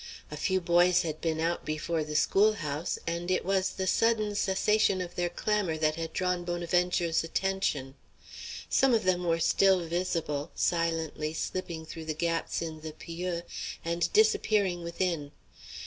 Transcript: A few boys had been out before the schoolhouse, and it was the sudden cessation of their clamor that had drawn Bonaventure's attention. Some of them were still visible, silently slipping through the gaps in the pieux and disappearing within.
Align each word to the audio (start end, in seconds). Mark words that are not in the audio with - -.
A 0.31 0.35
few 0.35 0.59
boys 0.59 1.03
had 1.03 1.21
been 1.21 1.39
out 1.39 1.63
before 1.63 2.03
the 2.03 2.15
schoolhouse, 2.15 2.97
and 3.05 3.29
it 3.29 3.45
was 3.45 3.69
the 3.73 3.85
sudden 3.85 4.33
cessation 4.33 4.99
of 4.99 5.13
their 5.13 5.29
clamor 5.29 5.77
that 5.77 5.93
had 5.95 6.11
drawn 6.11 6.43
Bonaventure's 6.43 7.23
attention. 7.23 7.93
Some 8.67 8.95
of 8.95 9.03
them 9.03 9.23
were 9.23 9.39
still 9.39 9.81
visible, 9.85 10.49
silently 10.55 11.35
slipping 11.35 11.85
through 11.85 12.05
the 12.05 12.15
gaps 12.15 12.63
in 12.63 12.81
the 12.81 12.93
pieux 12.93 13.43
and 13.85 14.11
disappearing 14.11 14.81
within. 14.81 15.33